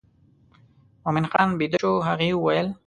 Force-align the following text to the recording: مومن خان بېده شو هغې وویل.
مومن 1.03 1.25
خان 1.31 1.47
بېده 1.59 1.77
شو 1.83 1.91
هغې 2.07 2.29
وویل. 2.35 2.67